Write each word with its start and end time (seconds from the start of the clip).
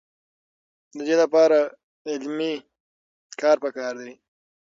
د 0.97 0.99
دې 1.07 1.15
لپاره 1.21 1.59
علمي 2.11 2.53
کار 3.41 3.55
پکار 3.63 3.93
دی. 4.01 4.13